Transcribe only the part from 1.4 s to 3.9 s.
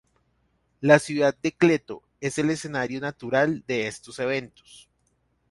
de Cleto es el escenario natural de